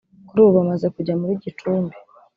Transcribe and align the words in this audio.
kuri 0.27 0.39
ubu 0.41 0.51
bamaze 0.57 0.85
kujya 0.95 1.13
muri 1.21 1.33
Gicumbi 1.43 1.95